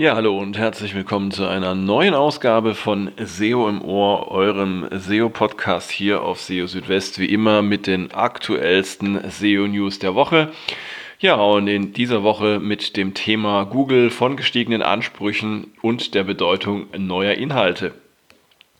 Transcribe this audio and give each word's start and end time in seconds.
Ja, 0.00 0.14
hallo 0.16 0.38
und 0.38 0.56
herzlich 0.56 0.94
willkommen 0.94 1.30
zu 1.30 1.46
einer 1.46 1.74
neuen 1.74 2.14
Ausgabe 2.14 2.74
von 2.74 3.12
SEO 3.22 3.68
im 3.68 3.82
Ohr, 3.82 4.30
eurem 4.30 4.88
SEO-Podcast 4.90 5.90
hier 5.90 6.22
auf 6.22 6.40
SEO 6.40 6.66
Südwest, 6.66 7.18
wie 7.18 7.26
immer 7.26 7.60
mit 7.60 7.86
den 7.86 8.10
aktuellsten 8.10 9.20
SEO-News 9.30 9.98
der 9.98 10.14
Woche. 10.14 10.52
Ja, 11.18 11.34
und 11.34 11.68
in 11.68 11.92
dieser 11.92 12.22
Woche 12.22 12.60
mit 12.60 12.96
dem 12.96 13.12
Thema 13.12 13.64
Google 13.64 14.08
von 14.08 14.38
gestiegenen 14.38 14.80
Ansprüchen 14.80 15.66
und 15.82 16.14
der 16.14 16.24
Bedeutung 16.24 16.86
neuer 16.96 17.34
Inhalte. 17.34 17.92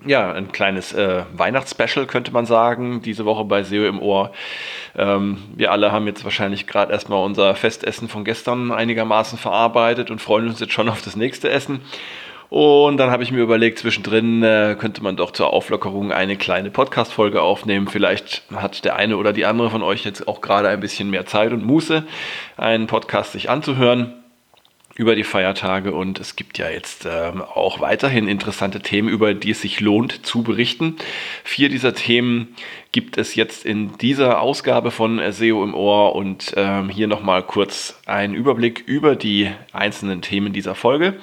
Ja, 0.07 0.33
ein 0.33 0.51
kleines 0.51 0.95
äh, 0.95 1.25
Weihnachtsspecial 1.35 2.07
könnte 2.07 2.33
man 2.33 2.47
sagen, 2.47 3.03
diese 3.03 3.27
Woche 3.27 3.45
bei 3.45 3.63
SEO 3.63 3.85
im 3.87 4.01
Ohr. 4.01 4.33
Ähm, 4.97 5.39
wir 5.55 5.73
alle 5.73 5.93
haben 5.93 6.07
jetzt 6.07 6.25
wahrscheinlich 6.25 6.67
gerade 6.67 6.93
erstmal 6.93 7.23
unser 7.23 7.55
Festessen 7.55 8.09
von 8.09 8.25
gestern 8.25 8.73
einigermaßen 8.73 9.39
verarbeitet 9.39 10.11
und 10.11 10.21
freuen 10.21 10.49
uns 10.49 10.59
jetzt 10.59 10.73
schon 10.73 10.89
auf 10.89 11.03
das 11.03 11.17
nächste 11.17 11.51
Essen. 11.51 11.81
Und 12.49 12.97
dann 12.97 13.11
habe 13.11 13.23
ich 13.23 13.31
mir 13.31 13.43
überlegt, 13.43 13.79
zwischendrin 13.79 14.43
äh, 14.43 14.75
könnte 14.79 15.03
man 15.03 15.17
doch 15.17 15.33
zur 15.33 15.53
Auflockerung 15.53 16.13
eine 16.13 16.37
kleine 16.37 16.71
Podcast-Folge 16.71 17.43
aufnehmen. 17.43 17.87
Vielleicht 17.87 18.43
hat 18.55 18.85
der 18.87 18.97
eine 18.97 19.19
oder 19.19 19.33
die 19.35 19.45
andere 19.45 19.71
von 19.71 19.83
euch 19.83 20.05
jetzt 20.05 20.27
auch 20.27 20.41
gerade 20.41 20.69
ein 20.69 20.81
bisschen 20.81 21.11
mehr 21.11 21.27
Zeit 21.27 21.53
und 21.53 21.65
Muße, 21.65 22.05
einen 22.57 22.87
Podcast 22.87 23.33
sich 23.33 23.51
anzuhören 23.51 24.20
über 25.01 25.17
die 25.17 25.25
Feiertage 25.25 25.95
und 25.95 26.21
es 26.21 26.37
gibt 26.37 26.59
ja 26.59 26.69
jetzt 26.69 27.09
ähm, 27.11 27.41
auch 27.41 27.81
weiterhin 27.81 28.29
interessante 28.29 28.81
Themen, 28.81 29.09
über 29.09 29.33
die 29.33 29.53
es 29.53 29.63
sich 29.63 29.81
lohnt 29.81 30.27
zu 30.27 30.43
berichten. 30.43 30.97
Vier 31.43 31.71
dieser 31.71 31.95
Themen 31.95 32.55
gibt 32.93 33.17
es 33.17 33.35
jetzt 33.35 33.65
in 33.65 33.97
dieser 33.97 34.43
Ausgabe 34.43 34.91
von 34.91 35.19
SEO 35.33 35.65
im 35.65 35.75
Ohr 35.75 36.15
und 36.15 36.53
ähm, 36.55 36.91
hier 36.91 37.09
nochmal 37.09 37.43
kurz 37.43 37.99
ein 38.05 38.35
Überblick 38.35 38.85
über 38.87 39.17
die 39.17 39.51
einzelnen 39.73 40.21
Themen 40.21 40.53
dieser 40.53 40.75
Folge. 40.75 41.15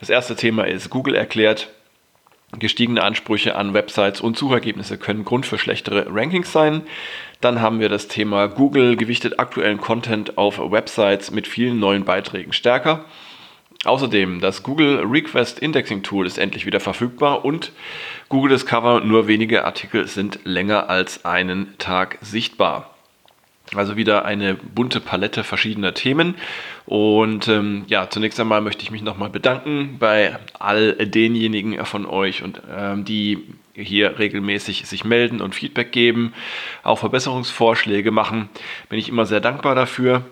Das 0.00 0.08
erste 0.08 0.34
Thema 0.34 0.66
ist 0.66 0.88
Google 0.88 1.14
erklärt, 1.14 1.68
Gestiegene 2.58 3.02
Ansprüche 3.02 3.56
an 3.56 3.72
Websites 3.72 4.20
und 4.20 4.36
Suchergebnisse 4.36 4.98
können 4.98 5.24
Grund 5.24 5.46
für 5.46 5.58
schlechtere 5.58 6.06
Rankings 6.10 6.52
sein. 6.52 6.82
Dann 7.40 7.62
haben 7.62 7.80
wir 7.80 7.88
das 7.88 8.08
Thema 8.08 8.46
Google 8.46 8.96
gewichtet 8.96 9.38
aktuellen 9.38 9.78
Content 9.78 10.36
auf 10.36 10.58
Websites 10.58 11.30
mit 11.30 11.46
vielen 11.46 11.78
neuen 11.78 12.04
Beiträgen 12.04 12.52
stärker. 12.52 13.06
Außerdem, 13.84 14.40
das 14.40 14.62
Google 14.62 15.00
Request 15.00 15.58
Indexing 15.58 16.02
Tool 16.02 16.26
ist 16.26 16.38
endlich 16.38 16.66
wieder 16.66 16.78
verfügbar 16.78 17.44
und 17.44 17.72
Google 18.28 18.50
Discover 18.50 19.00
nur 19.00 19.26
wenige 19.26 19.64
Artikel 19.64 20.06
sind 20.06 20.40
länger 20.44 20.88
als 20.88 21.24
einen 21.24 21.76
Tag 21.78 22.18
sichtbar. 22.20 22.91
Also 23.74 23.96
wieder 23.96 24.24
eine 24.24 24.54
bunte 24.54 25.00
Palette 25.00 25.44
verschiedener 25.44 25.94
Themen. 25.94 26.34
Und 26.84 27.48
ähm, 27.48 27.84
ja, 27.86 28.10
zunächst 28.10 28.38
einmal 28.38 28.60
möchte 28.60 28.82
ich 28.82 28.90
mich 28.90 29.02
nochmal 29.02 29.30
bedanken 29.30 29.96
bei 29.98 30.36
all 30.58 30.94
denjenigen 30.94 31.84
von 31.86 32.06
euch 32.06 32.42
und 32.42 32.60
ähm, 32.74 33.04
die 33.04 33.38
hier 33.74 34.18
regelmäßig 34.18 34.86
sich 34.86 35.04
melden 35.04 35.40
und 35.40 35.54
Feedback 35.54 35.92
geben, 35.92 36.34
auch 36.82 36.98
Verbesserungsvorschläge 36.98 38.10
machen. 38.10 38.50
Bin 38.88 38.98
ich 38.98 39.08
immer 39.08 39.24
sehr 39.24 39.40
dankbar 39.40 39.74
dafür 39.74 40.24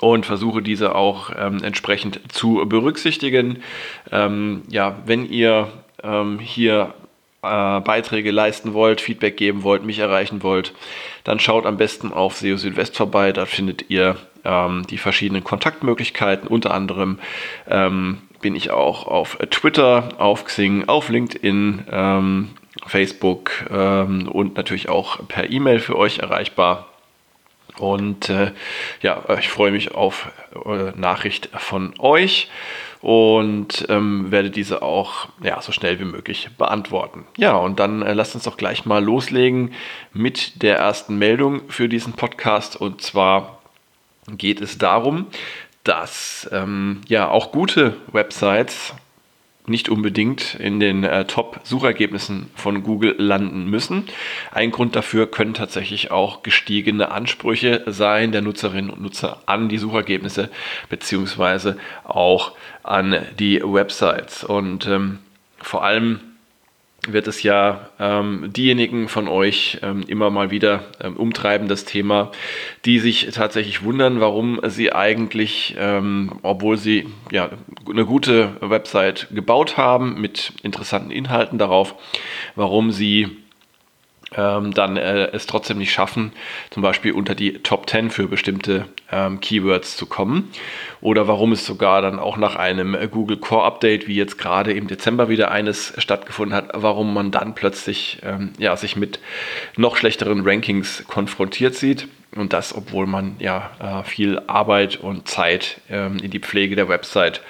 und 0.00 0.26
versuche 0.26 0.62
diese 0.62 0.94
auch 0.94 1.30
ähm, 1.36 1.62
entsprechend 1.62 2.20
zu 2.28 2.64
berücksichtigen. 2.66 3.62
Ähm, 4.10 4.62
ja, 4.68 4.96
wenn 5.06 5.24
ihr 5.26 5.68
ähm, 6.02 6.38
hier 6.38 6.94
äh, 7.42 7.80
Beiträge 7.80 8.30
leisten 8.30 8.72
wollt, 8.72 9.00
Feedback 9.00 9.36
geben 9.36 9.64
wollt, 9.64 9.84
mich 9.84 9.98
erreichen 9.98 10.42
wollt, 10.42 10.72
dann 11.24 11.40
schaut 11.40 11.66
am 11.66 11.76
besten 11.76 12.12
auf 12.12 12.36
SEO 12.36 12.56
Südwest 12.56 12.96
vorbei. 12.96 13.32
Da 13.32 13.46
findet 13.46 13.90
ihr 13.90 14.16
ähm, 14.44 14.86
die 14.88 14.98
verschiedenen 14.98 15.44
Kontaktmöglichkeiten. 15.44 16.48
Unter 16.48 16.72
anderem 16.72 17.18
ähm, 17.68 18.18
bin 18.40 18.54
ich 18.54 18.70
auch 18.70 19.06
auf 19.06 19.38
Twitter, 19.50 20.10
auf 20.18 20.44
Xing, 20.44 20.88
auf 20.88 21.08
LinkedIn, 21.08 21.84
ähm, 21.90 22.50
Facebook 22.86 23.66
ähm, 23.70 24.28
und 24.28 24.56
natürlich 24.56 24.88
auch 24.88 25.26
per 25.28 25.50
E-Mail 25.50 25.80
für 25.80 25.96
euch 25.96 26.18
erreichbar. 26.18 26.88
Und 27.78 28.28
äh, 28.28 28.52
ja, 29.00 29.22
ich 29.38 29.48
freue 29.48 29.72
mich 29.72 29.94
auf 29.94 30.30
äh, 30.64 30.92
Nachricht 30.96 31.48
von 31.56 31.94
euch 31.98 32.48
und 33.02 33.84
ähm, 33.88 34.30
werde 34.30 34.50
diese 34.50 34.80
auch 34.80 35.28
ja, 35.42 35.60
so 35.60 35.72
schnell 35.72 35.98
wie 35.98 36.04
möglich 36.04 36.48
beantworten. 36.56 37.26
Ja, 37.36 37.56
und 37.56 37.80
dann 37.80 38.02
äh, 38.02 38.14
lasst 38.14 38.34
uns 38.36 38.44
doch 38.44 38.56
gleich 38.56 38.86
mal 38.86 39.04
loslegen 39.04 39.72
mit 40.12 40.62
der 40.62 40.78
ersten 40.78 41.18
Meldung 41.18 41.68
für 41.68 41.88
diesen 41.88 42.12
Podcast. 42.12 42.76
Und 42.76 43.02
zwar 43.02 43.60
geht 44.28 44.60
es 44.60 44.78
darum, 44.78 45.26
dass 45.82 46.48
ähm, 46.52 47.00
ja 47.08 47.28
auch 47.28 47.50
gute 47.50 47.96
Websites 48.12 48.94
nicht 49.66 49.88
unbedingt 49.88 50.56
in 50.56 50.80
den 50.80 51.04
äh, 51.04 51.24
Top-Suchergebnissen 51.24 52.50
von 52.54 52.82
Google 52.82 53.14
landen 53.18 53.66
müssen. 53.70 54.04
Ein 54.50 54.72
Grund 54.72 54.96
dafür 54.96 55.30
können 55.30 55.54
tatsächlich 55.54 56.10
auch 56.10 56.42
gestiegene 56.42 57.12
Ansprüche 57.12 57.84
sein 57.86 58.32
der 58.32 58.42
Nutzerinnen 58.42 58.90
und 58.90 59.00
Nutzer 59.00 59.42
an 59.46 59.68
die 59.68 59.78
Suchergebnisse 59.78 60.50
beziehungsweise 60.88 61.76
auch 62.04 62.52
an 62.82 63.24
die 63.38 63.62
Websites. 63.62 64.42
Und 64.42 64.86
ähm, 64.88 65.18
vor 65.58 65.84
allem 65.84 66.20
wird 67.08 67.26
es 67.26 67.42
ja 67.42 67.88
ähm, 67.98 68.50
diejenigen 68.52 69.08
von 69.08 69.26
euch 69.26 69.78
ähm, 69.82 70.04
immer 70.06 70.30
mal 70.30 70.50
wieder 70.52 70.84
ähm, 71.00 71.16
umtreiben, 71.16 71.66
das 71.66 71.84
Thema, 71.84 72.30
die 72.84 73.00
sich 73.00 73.28
tatsächlich 73.32 73.82
wundern, 73.82 74.20
warum 74.20 74.60
sie 74.68 74.92
eigentlich, 74.92 75.74
ähm, 75.78 76.32
obwohl 76.42 76.76
sie 76.76 77.08
ja 77.32 77.50
eine 77.90 78.06
gute 78.06 78.56
Website 78.60 79.28
gebaut 79.32 79.76
haben 79.76 80.20
mit 80.20 80.52
interessanten 80.62 81.10
Inhalten 81.10 81.58
darauf, 81.58 81.96
warum 82.54 82.92
sie 82.92 83.41
ähm, 84.36 84.72
dann 84.74 84.96
äh, 84.96 85.28
es 85.32 85.46
trotzdem 85.46 85.78
nicht 85.78 85.92
schaffen, 85.92 86.32
zum 86.70 86.82
Beispiel 86.82 87.12
unter 87.12 87.34
die 87.34 87.54
Top 87.54 87.88
10 87.88 88.10
für 88.10 88.28
bestimmte 88.28 88.86
ähm, 89.10 89.40
Keywords 89.40 89.96
zu 89.96 90.06
kommen. 90.06 90.50
Oder 91.00 91.28
warum 91.28 91.52
es 91.52 91.66
sogar 91.66 92.02
dann 92.02 92.18
auch 92.18 92.36
nach 92.36 92.56
einem 92.56 92.96
Google 93.10 93.36
Core 93.36 93.64
Update, 93.64 94.08
wie 94.08 94.16
jetzt 94.16 94.38
gerade 94.38 94.72
im 94.72 94.88
Dezember 94.88 95.28
wieder 95.28 95.50
eines 95.50 95.94
stattgefunden 95.98 96.56
hat, 96.56 96.70
warum 96.74 97.12
man 97.14 97.30
dann 97.30 97.54
plötzlich 97.54 98.18
ähm, 98.22 98.52
ja, 98.58 98.76
sich 98.76 98.96
mit 98.96 99.20
noch 99.76 99.96
schlechteren 99.96 100.42
Rankings 100.46 101.04
konfrontiert 101.08 101.74
sieht. 101.74 102.08
Und 102.34 102.54
das, 102.54 102.74
obwohl 102.74 103.06
man 103.06 103.36
ja 103.40 103.70
äh, 103.78 104.04
viel 104.04 104.40
Arbeit 104.46 104.96
und 104.96 105.28
Zeit 105.28 105.82
ähm, 105.90 106.16
in 106.22 106.30
die 106.30 106.40
Pflege 106.40 106.76
der 106.76 106.88
Website 106.88 107.42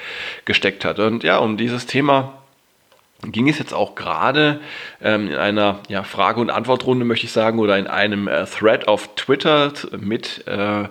gesteckt 0.44 0.84
hat. 0.84 0.98
Und 0.98 1.22
ja, 1.22 1.38
um 1.38 1.56
dieses 1.56 1.86
Thema 1.86 2.41
ging 3.30 3.48
es 3.48 3.58
jetzt 3.58 3.72
auch 3.72 3.94
gerade 3.94 4.60
ähm, 5.00 5.28
in 5.28 5.36
einer 5.36 5.80
ja, 5.88 6.02
Frage- 6.02 6.40
und 6.40 6.50
Antwortrunde, 6.50 7.04
möchte 7.04 7.26
ich 7.26 7.32
sagen, 7.32 7.58
oder 7.58 7.78
in 7.78 7.86
einem 7.86 8.26
äh, 8.26 8.44
Thread 8.46 8.88
auf 8.88 9.14
Twitter 9.14 9.72
mit 9.98 10.46
äh, 10.46 10.88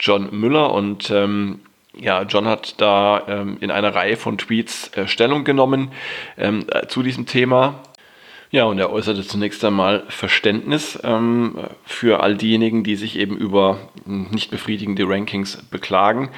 John 0.00 0.28
Müller. 0.32 0.72
Und 0.72 1.10
ähm, 1.10 1.60
ja, 1.96 2.22
John 2.22 2.46
hat 2.46 2.80
da 2.80 3.22
ähm, 3.28 3.58
in 3.60 3.70
einer 3.70 3.94
Reihe 3.94 4.16
von 4.16 4.38
Tweets 4.38 4.96
äh, 4.96 5.06
Stellung 5.06 5.44
genommen 5.44 5.92
ähm, 6.38 6.64
äh, 6.70 6.86
zu 6.86 7.02
diesem 7.02 7.26
Thema. 7.26 7.80
Ja, 8.54 8.66
und 8.66 8.78
er 8.78 8.92
äußerte 8.92 9.26
zunächst 9.26 9.64
einmal 9.64 10.04
Verständnis 10.06 10.96
ähm, 11.02 11.58
für 11.84 12.22
all 12.22 12.36
diejenigen, 12.36 12.84
die 12.84 12.94
sich 12.94 13.18
eben 13.18 13.36
über 13.36 13.80
nicht 14.04 14.52
befriedigende 14.52 15.08
Rankings 15.08 15.56
beklagen. 15.72 16.30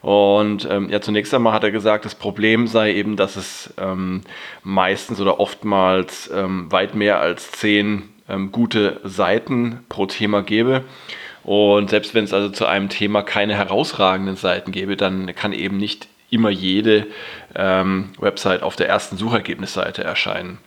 Und 0.00 0.68
ähm, 0.70 0.88
ja, 0.88 1.00
zunächst 1.00 1.34
einmal 1.34 1.52
hat 1.52 1.64
er 1.64 1.72
gesagt, 1.72 2.04
das 2.04 2.14
Problem 2.14 2.68
sei 2.68 2.94
eben, 2.94 3.16
dass 3.16 3.34
es 3.34 3.74
ähm, 3.76 4.20
meistens 4.62 5.20
oder 5.20 5.40
oftmals 5.40 6.30
ähm, 6.32 6.70
weit 6.70 6.94
mehr 6.94 7.18
als 7.18 7.50
zehn 7.50 8.04
ähm, 8.28 8.52
gute 8.52 9.00
Seiten 9.02 9.80
pro 9.88 10.06
Thema 10.06 10.44
gäbe. 10.44 10.84
Und 11.42 11.90
selbst 11.90 12.14
wenn 12.14 12.22
es 12.22 12.32
also 12.32 12.50
zu 12.50 12.66
einem 12.66 12.88
Thema 12.88 13.22
keine 13.22 13.56
herausragenden 13.56 14.36
Seiten 14.36 14.70
gäbe, 14.70 14.96
dann 14.96 15.34
kann 15.34 15.52
eben 15.52 15.78
nicht 15.78 16.06
immer 16.30 16.50
jede 16.50 17.08
ähm, 17.56 18.10
Website 18.20 18.62
auf 18.62 18.76
der 18.76 18.88
ersten 18.88 19.16
Suchergebnisseite 19.16 20.04
erscheinen. 20.04 20.58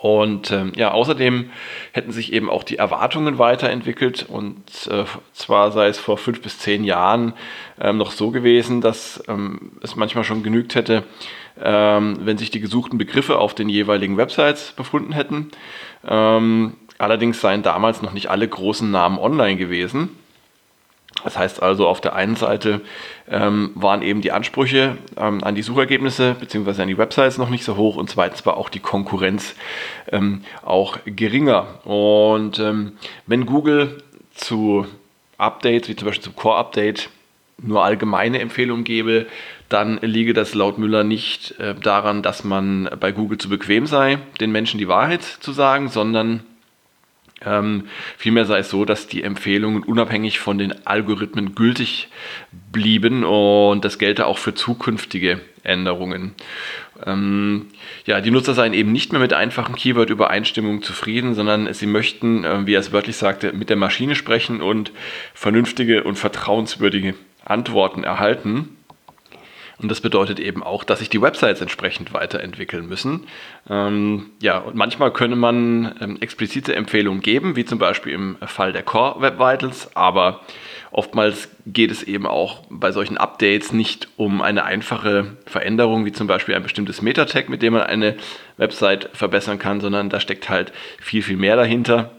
Und 0.00 0.52
ähm, 0.52 0.72
ja, 0.76 0.92
außerdem 0.92 1.50
hätten 1.92 2.12
sich 2.12 2.32
eben 2.32 2.48
auch 2.48 2.62
die 2.62 2.78
Erwartungen 2.78 3.38
weiterentwickelt. 3.38 4.26
Und 4.28 4.88
äh, 4.90 5.04
zwar 5.32 5.72
sei 5.72 5.88
es 5.88 5.98
vor 5.98 6.18
fünf 6.18 6.40
bis 6.40 6.58
zehn 6.58 6.84
Jahren 6.84 7.32
ähm, 7.80 7.96
noch 7.96 8.12
so 8.12 8.30
gewesen, 8.30 8.80
dass 8.80 9.22
ähm, 9.28 9.72
es 9.82 9.96
manchmal 9.96 10.24
schon 10.24 10.42
genügt 10.42 10.74
hätte, 10.74 11.04
ähm, 11.60 12.18
wenn 12.20 12.38
sich 12.38 12.50
die 12.50 12.60
gesuchten 12.60 12.98
Begriffe 12.98 13.38
auf 13.38 13.54
den 13.54 13.68
jeweiligen 13.68 14.16
Websites 14.16 14.72
befunden 14.76 15.12
hätten. 15.12 15.50
Ähm, 16.06 16.74
allerdings 16.98 17.40
seien 17.40 17.62
damals 17.62 18.00
noch 18.00 18.12
nicht 18.12 18.30
alle 18.30 18.46
großen 18.46 18.90
Namen 18.90 19.18
online 19.18 19.56
gewesen. 19.56 20.10
Das 21.24 21.36
heißt 21.36 21.62
also, 21.62 21.88
auf 21.88 22.00
der 22.00 22.14
einen 22.14 22.36
Seite 22.36 22.80
ähm, 23.28 23.70
waren 23.74 24.02
eben 24.02 24.20
die 24.20 24.32
Ansprüche 24.32 24.96
ähm, 25.16 25.42
an 25.42 25.54
die 25.54 25.62
Suchergebnisse 25.62 26.36
bzw. 26.38 26.82
an 26.82 26.88
die 26.88 26.98
Websites 26.98 27.38
noch 27.38 27.50
nicht 27.50 27.64
so 27.64 27.76
hoch 27.76 27.96
und 27.96 28.08
zweitens 28.08 28.46
war 28.46 28.56
auch 28.56 28.68
die 28.68 28.80
Konkurrenz 28.80 29.54
ähm, 30.12 30.42
auch 30.62 30.98
geringer. 31.04 31.84
Und 31.84 32.58
ähm, 32.58 32.92
wenn 33.26 33.46
Google 33.46 34.02
zu 34.34 34.86
Updates, 35.38 35.88
wie 35.88 35.96
zum 35.96 36.06
Beispiel 36.06 36.24
zum 36.24 36.36
Core-Update, 36.36 37.10
nur 37.60 37.84
allgemeine 37.84 38.38
Empfehlungen 38.38 38.84
gebe, 38.84 39.26
dann 39.68 39.98
liege 40.00 40.32
das 40.32 40.54
laut 40.54 40.78
Müller 40.78 41.04
nicht 41.04 41.58
äh, 41.58 41.74
daran, 41.74 42.22
dass 42.22 42.44
man 42.44 42.88
bei 43.00 43.12
Google 43.12 43.38
zu 43.38 43.48
bequem 43.48 43.86
sei, 43.86 44.18
den 44.40 44.52
Menschen 44.52 44.78
die 44.78 44.88
Wahrheit 44.88 45.22
zu 45.22 45.52
sagen, 45.52 45.88
sondern 45.88 46.44
ähm, 47.44 47.88
vielmehr 48.16 48.44
sei 48.44 48.58
es 48.58 48.70
so, 48.70 48.84
dass 48.84 49.06
die 49.06 49.22
Empfehlungen 49.22 49.82
unabhängig 49.82 50.38
von 50.38 50.58
den 50.58 50.86
Algorithmen 50.86 51.54
gültig 51.54 52.08
blieben 52.72 53.24
und 53.24 53.84
das 53.84 53.98
gelte 53.98 54.26
auch 54.26 54.38
für 54.38 54.54
zukünftige 54.54 55.40
Änderungen. 55.62 56.34
Ähm, 57.06 57.66
ja, 58.06 58.20
die 58.20 58.30
Nutzer 58.30 58.54
seien 58.54 58.74
eben 58.74 58.92
nicht 58.92 59.12
mehr 59.12 59.20
mit 59.20 59.32
einfachen 59.32 59.74
Keyword-Übereinstimmungen 59.76 60.82
zufrieden, 60.82 61.34
sondern 61.34 61.72
sie 61.72 61.86
möchten, 61.86 62.44
äh, 62.44 62.66
wie 62.66 62.74
er 62.74 62.80
es 62.80 62.92
wörtlich 62.92 63.16
sagte, 63.16 63.52
mit 63.52 63.70
der 63.70 63.76
Maschine 63.76 64.14
sprechen 64.14 64.60
und 64.60 64.92
vernünftige 65.34 66.02
und 66.02 66.16
vertrauenswürdige 66.16 67.14
Antworten 67.44 68.04
erhalten. 68.04 68.77
Und 69.80 69.90
das 69.90 70.00
bedeutet 70.00 70.40
eben 70.40 70.62
auch, 70.62 70.82
dass 70.82 70.98
sich 70.98 71.08
die 71.08 71.22
Websites 71.22 71.60
entsprechend 71.60 72.12
weiterentwickeln 72.12 72.88
müssen. 72.88 73.28
Ähm, 73.70 74.30
ja, 74.40 74.58
und 74.58 74.74
manchmal 74.74 75.12
könne 75.12 75.36
man 75.36 75.94
ähm, 76.00 76.16
explizite 76.20 76.74
Empfehlungen 76.74 77.22
geben, 77.22 77.54
wie 77.54 77.64
zum 77.64 77.78
Beispiel 77.78 78.12
im 78.12 78.36
Fall 78.44 78.72
der 78.72 78.82
Core 78.82 79.20
Web 79.20 79.38
Vitals, 79.38 79.94
aber 79.94 80.40
oftmals 80.90 81.48
geht 81.64 81.92
es 81.92 82.02
eben 82.02 82.26
auch 82.26 82.64
bei 82.70 82.90
solchen 82.90 83.18
Updates 83.18 83.72
nicht 83.72 84.08
um 84.16 84.42
eine 84.42 84.64
einfache 84.64 85.36
Veränderung, 85.46 86.04
wie 86.04 86.12
zum 86.12 86.26
Beispiel 86.26 86.56
ein 86.56 86.62
bestimmtes 86.64 87.00
Meta-Tag, 87.00 87.48
mit 87.48 87.62
dem 87.62 87.74
man 87.74 87.82
eine 87.82 88.16
Website 88.56 89.10
verbessern 89.12 89.60
kann, 89.60 89.80
sondern 89.80 90.10
da 90.10 90.18
steckt 90.18 90.48
halt 90.48 90.72
viel, 91.00 91.22
viel 91.22 91.36
mehr 91.36 91.54
dahinter. 91.54 92.10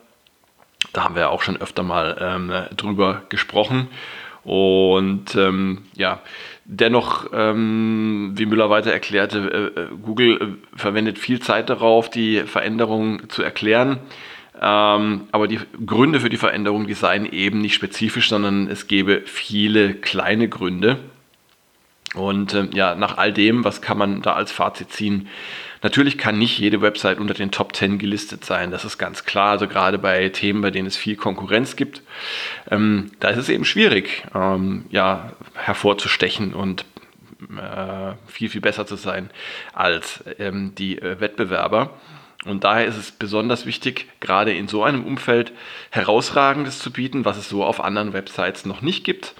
Da 0.93 1.03
haben 1.03 1.15
wir 1.15 1.29
auch 1.29 1.41
schon 1.41 1.57
öfter 1.57 1.83
mal 1.83 2.17
ähm, 2.21 2.53
drüber 2.77 3.23
gesprochen. 3.27 3.89
Und 4.43 5.35
ähm, 5.35 5.83
ja, 5.95 6.21
dennoch, 6.69 7.31
ähm, 7.33 8.33
wie 8.35 8.45
Müller 8.45 8.69
weiter 8.69 8.93
erklärte, 8.93 9.73
äh, 9.75 9.81
äh, 9.81 9.87
Google 10.03 10.39
äh, 10.39 10.77
verwendet 10.77 11.17
viel 11.17 11.39
Zeit 11.39 11.69
darauf, 11.69 12.09
die 12.09 12.41
Veränderungen 12.41 13.27
zu 13.29 13.41
erklären. 13.41 13.97
Ähm, 14.61 15.21
aber 15.31 15.47
die 15.47 15.59
Gründe 15.85 16.19
für 16.19 16.29
die 16.29 16.37
Veränderung, 16.37 16.85
die 16.85 16.93
seien 16.93 17.25
eben 17.25 17.59
nicht 17.59 17.73
spezifisch, 17.73 18.29
sondern 18.29 18.67
es 18.67 18.87
gäbe 18.87 19.23
viele 19.25 19.95
kleine 19.95 20.47
Gründe. 20.47 20.99
Und 22.13 22.53
ähm, 22.53 22.69
ja, 22.73 22.93
nach 22.93 23.17
all 23.17 23.33
dem, 23.33 23.63
was 23.63 23.81
kann 23.81 23.97
man 23.97 24.21
da 24.21 24.33
als 24.33 24.51
Fazit 24.51 24.91
ziehen? 24.91 25.27
Natürlich 25.81 26.17
kann 26.17 26.37
nicht 26.37 26.59
jede 26.59 26.81
Website 26.81 27.19
unter 27.19 27.33
den 27.33 27.51
Top 27.51 27.75
10 27.75 27.99
gelistet 27.99 28.43
sein, 28.43 28.71
das 28.71 28.85
ist 28.85 28.97
ganz 28.97 29.23
klar. 29.25 29.51
Also 29.51 29.67
gerade 29.67 29.97
bei 29.97 30.29
Themen, 30.29 30.61
bei 30.61 30.71
denen 30.71 30.87
es 30.87 30.97
viel 30.97 31.15
Konkurrenz 31.15 31.75
gibt, 31.75 32.01
ähm, 32.69 33.11
da 33.19 33.29
ist 33.29 33.37
es 33.37 33.49
eben 33.49 33.65
schwierig, 33.65 34.23
ähm, 34.35 34.85
ja, 34.89 35.31
hervorzustechen 35.53 36.53
und 36.53 36.85
äh, 37.57 38.13
viel, 38.27 38.49
viel 38.49 38.61
besser 38.61 38.85
zu 38.85 38.95
sein 38.95 39.29
als 39.73 40.23
ähm, 40.39 40.73
die 40.77 41.01
äh, 41.01 41.19
Wettbewerber. 41.19 41.91
Und 42.45 42.63
daher 42.63 42.85
ist 42.85 42.97
es 42.97 43.11
besonders 43.11 43.65
wichtig, 43.65 44.07
gerade 44.21 44.53
in 44.53 44.67
so 44.67 44.83
einem 44.83 45.05
Umfeld 45.05 45.51
herausragendes 45.91 46.79
zu 46.79 46.91
bieten, 46.91 47.25
was 47.25 47.37
es 47.37 47.49
so 47.49 47.65
auf 47.65 47.83
anderen 47.83 48.13
Websites 48.13 48.65
noch 48.65 48.81
nicht 48.81 49.03
gibt. 49.03 49.35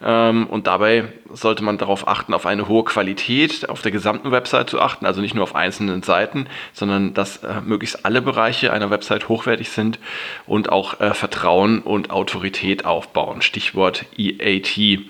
Ähm, 0.00 0.46
und 0.46 0.66
dabei 0.66 1.12
sollte 1.32 1.64
man 1.64 1.78
darauf 1.78 2.06
achten, 2.06 2.34
auf 2.34 2.46
eine 2.46 2.68
hohe 2.68 2.84
Qualität 2.84 3.68
auf 3.68 3.82
der 3.82 3.90
gesamten 3.90 4.30
Website 4.30 4.70
zu 4.70 4.80
achten, 4.80 5.06
also 5.06 5.20
nicht 5.20 5.34
nur 5.34 5.42
auf 5.42 5.54
einzelnen 5.54 6.02
Seiten, 6.02 6.46
sondern 6.72 7.14
dass 7.14 7.38
äh, 7.38 7.60
möglichst 7.64 8.04
alle 8.04 8.22
Bereiche 8.22 8.72
einer 8.72 8.90
Website 8.90 9.28
hochwertig 9.28 9.70
sind 9.70 9.98
und 10.46 10.70
auch 10.70 11.00
äh, 11.00 11.14
Vertrauen 11.14 11.80
und 11.80 12.10
Autorität 12.10 12.84
aufbauen. 12.84 13.42
Stichwort 13.42 14.04
EAT. 14.16 15.00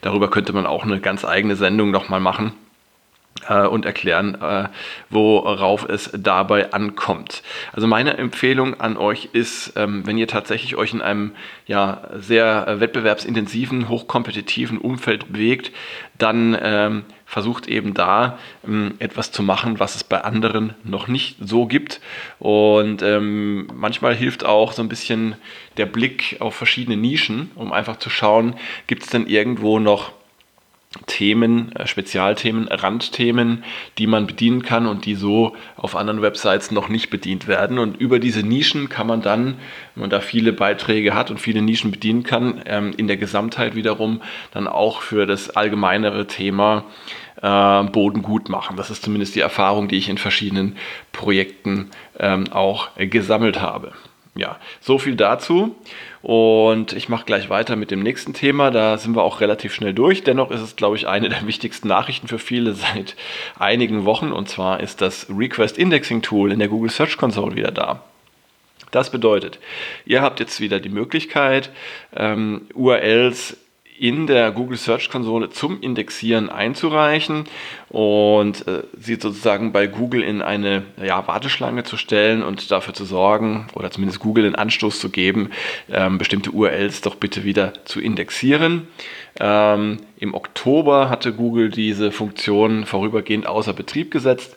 Darüber 0.00 0.30
könnte 0.30 0.52
man 0.52 0.66
auch 0.66 0.84
eine 0.84 1.00
ganz 1.00 1.24
eigene 1.24 1.56
Sendung 1.56 1.90
nochmal 1.90 2.20
machen 2.20 2.52
äh, 3.48 3.66
und 3.66 3.84
erklären, 3.84 4.36
äh, 4.40 4.68
worauf 5.10 5.88
es 5.88 6.10
dabei 6.12 6.72
ankommt. 6.72 7.42
Also 7.72 7.86
meine 7.86 8.16
Empfehlung 8.16 8.80
an 8.80 8.96
euch 8.96 9.30
ist, 9.32 9.72
ähm, 9.76 10.06
wenn 10.06 10.18
ihr 10.18 10.28
tatsächlich 10.28 10.76
euch 10.76 10.92
in 10.92 11.02
einem 11.02 11.32
ja, 11.66 12.02
sehr 12.14 12.66
äh, 12.68 12.80
wettbewerbsintensiven, 12.80 13.88
hochkompetitiven 13.88 14.78
Umfeld 14.78 15.32
bewegt, 15.32 15.72
dann 16.18 16.56
ähm, 16.60 17.04
versucht 17.26 17.66
eben 17.66 17.92
da 17.92 18.38
ähm, 18.66 18.94
etwas 18.98 19.32
zu 19.32 19.42
machen, 19.42 19.80
was 19.80 19.96
es 19.96 20.04
bei 20.04 20.22
anderen 20.22 20.74
noch 20.84 21.08
nicht 21.08 21.36
so 21.40 21.66
gibt. 21.66 22.00
Und 22.38 23.02
ähm, 23.02 23.68
manchmal 23.74 24.14
hilft 24.14 24.44
auch 24.44 24.72
so 24.72 24.82
ein 24.82 24.88
bisschen 24.88 25.34
der 25.76 25.86
Blick 25.86 26.36
auf 26.40 26.54
verschiedene 26.54 26.96
Nischen, 26.96 27.50
um 27.56 27.72
einfach 27.72 27.98
zu 27.98 28.10
schauen, 28.10 28.54
gibt 28.86 29.02
es 29.02 29.10
denn 29.10 29.26
irgendwo 29.26 29.78
noch 29.78 30.12
Themen, 31.06 31.72
äh, 31.76 31.86
Spezialthemen, 31.86 32.68
Randthemen, 32.68 33.64
die 33.98 34.06
man 34.06 34.26
bedienen 34.26 34.62
kann 34.62 34.86
und 34.86 35.04
die 35.04 35.14
so 35.14 35.54
auf 35.76 35.96
anderen 35.96 36.22
Websites 36.22 36.70
noch 36.70 36.88
nicht 36.88 37.10
bedient 37.10 37.48
werden. 37.48 37.78
Und 37.78 38.00
über 38.00 38.18
diese 38.18 38.42
Nischen 38.42 38.88
kann 38.88 39.06
man 39.06 39.22
dann, 39.22 39.58
wenn 39.94 40.02
man 40.02 40.10
da 40.10 40.20
viele 40.20 40.52
Beiträge 40.52 41.14
hat 41.14 41.30
und 41.30 41.38
viele 41.40 41.62
Nischen 41.62 41.90
bedienen 41.90 42.22
kann, 42.22 42.62
ähm, 42.66 42.92
in 42.96 43.06
der 43.06 43.16
Gesamtheit 43.16 43.74
wiederum 43.74 44.22
dann 44.52 44.66
auch 44.66 45.02
für 45.02 45.26
das 45.26 45.50
allgemeinere 45.50 46.26
Thema 46.26 46.84
äh, 47.42 47.82
Boden 47.84 48.22
gut 48.22 48.48
machen. 48.48 48.76
Das 48.76 48.90
ist 48.90 49.02
zumindest 49.02 49.34
die 49.34 49.40
Erfahrung, 49.40 49.88
die 49.88 49.96
ich 49.96 50.08
in 50.08 50.18
verschiedenen 50.18 50.76
Projekten 51.12 51.90
ähm, 52.18 52.50
auch 52.52 52.88
gesammelt 52.96 53.60
habe. 53.60 53.92
Ja, 54.36 54.58
so 54.80 54.98
viel 54.98 55.16
dazu. 55.16 55.74
Und 56.20 56.92
ich 56.92 57.08
mache 57.08 57.24
gleich 57.24 57.48
weiter 57.48 57.74
mit 57.74 57.90
dem 57.90 58.02
nächsten 58.02 58.34
Thema. 58.34 58.70
Da 58.70 58.98
sind 58.98 59.16
wir 59.16 59.22
auch 59.22 59.40
relativ 59.40 59.72
schnell 59.72 59.94
durch. 59.94 60.24
Dennoch 60.24 60.50
ist 60.50 60.60
es, 60.60 60.76
glaube 60.76 60.96
ich, 60.96 61.06
eine 61.08 61.28
der 61.28 61.46
wichtigsten 61.46 61.88
Nachrichten 61.88 62.28
für 62.28 62.38
viele 62.38 62.74
seit 62.74 63.16
einigen 63.58 64.04
Wochen. 64.04 64.32
Und 64.32 64.48
zwar 64.48 64.80
ist 64.80 65.00
das 65.00 65.26
Request 65.30 65.78
Indexing 65.78 66.22
Tool 66.22 66.52
in 66.52 66.58
der 66.58 66.68
Google 66.68 66.90
Search 66.90 67.16
Console 67.16 67.56
wieder 67.56 67.70
da. 67.70 68.02
Das 68.90 69.10
bedeutet, 69.10 69.58
ihr 70.04 70.22
habt 70.22 70.38
jetzt 70.38 70.60
wieder 70.60 70.80
die 70.80 70.88
Möglichkeit, 70.88 71.70
ähm, 72.14 72.68
URLs 72.74 73.56
in 73.98 74.26
der 74.26 74.50
Google 74.52 74.76
Search 74.76 75.10
Konsole 75.10 75.50
zum 75.50 75.80
Indexieren 75.80 76.50
einzureichen 76.50 77.44
und 77.88 78.66
äh, 78.66 78.82
sie 78.98 79.14
sozusagen 79.14 79.72
bei 79.72 79.86
Google 79.86 80.22
in 80.22 80.42
eine 80.42 80.82
ja, 81.02 81.26
Warteschlange 81.26 81.84
zu 81.84 81.96
stellen 81.96 82.42
und 82.42 82.70
dafür 82.70 82.94
zu 82.94 83.04
sorgen 83.04 83.68
oder 83.74 83.90
zumindest 83.90 84.20
Google 84.20 84.44
den 84.44 84.54
Anstoß 84.54 85.00
zu 85.00 85.10
geben, 85.10 85.50
ähm, 85.90 86.18
bestimmte 86.18 86.50
URLs 86.50 87.00
doch 87.00 87.14
bitte 87.14 87.44
wieder 87.44 87.72
zu 87.84 88.00
indexieren. 88.00 88.88
Ähm, 89.38 89.98
Im 90.18 90.34
Oktober 90.34 91.10
hatte 91.10 91.32
Google 91.32 91.70
diese 91.70 92.12
Funktion 92.12 92.86
vorübergehend 92.86 93.46
außer 93.46 93.72
Betrieb 93.72 94.10
gesetzt 94.10 94.56